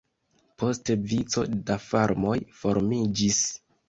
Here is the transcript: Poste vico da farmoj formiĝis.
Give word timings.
Poste 0.61 0.95
vico 1.11 1.43
da 1.67 1.77
farmoj 1.83 2.39
formiĝis. 2.63 3.43